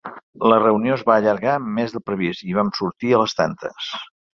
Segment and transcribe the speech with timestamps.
[0.51, 3.97] La reunió es va allargar més del previst i vam sortir a les tantes.